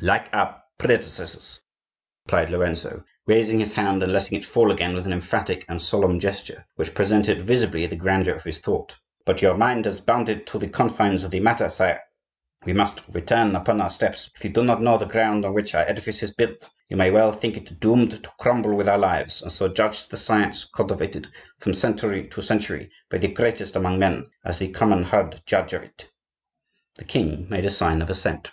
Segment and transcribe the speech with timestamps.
[0.00, 1.60] "Like our predecessors,"
[2.24, 6.20] replied Lorenzo, raising his hand and letting it fall again with an emphatic and solemn
[6.20, 8.94] gesture, which presented visibly the grandeur of his thought.
[9.24, 12.00] "But your mind has bounded to the confines of the matter, sire;
[12.64, 14.30] we must return upon our steps.
[14.36, 17.10] If you do not know the ground on which our edifice is built, you may
[17.10, 21.26] well think it doomed to crumble with our lives, and so judge the Science cultivated
[21.58, 25.82] from century to century by the greatest among men, as the common herd judge of
[25.82, 26.08] it."
[26.94, 28.52] The king made a sign of assent.